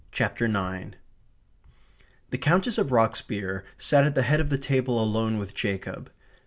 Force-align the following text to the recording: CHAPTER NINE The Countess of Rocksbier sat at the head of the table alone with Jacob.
CHAPTER 0.11 0.47
NINE 0.47 0.95
The 2.31 2.39
Countess 2.39 2.79
of 2.79 2.91
Rocksbier 2.91 3.63
sat 3.77 4.03
at 4.03 4.15
the 4.15 4.23
head 4.23 4.39
of 4.39 4.49
the 4.49 4.57
table 4.57 4.99
alone 4.99 5.37
with 5.37 5.53
Jacob. 5.53 6.09